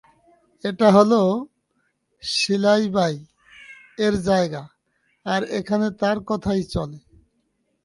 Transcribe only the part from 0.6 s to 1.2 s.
এটা হলো